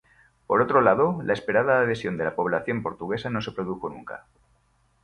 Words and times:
Por 0.47 0.63
otro 0.63 0.81
lado, 0.81 1.21
la 1.23 1.31
esperada 1.33 1.79
adhesión 1.79 2.17
de 2.17 2.23
la 2.23 2.33
población 2.35 2.81
portuguesa 2.81 3.29
no 3.29 3.39
se 3.43 3.51
produjo 3.51 3.87
nunca. 3.87 4.25